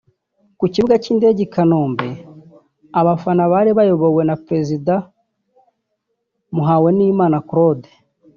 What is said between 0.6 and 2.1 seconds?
kibuga cy’indege i Kanombe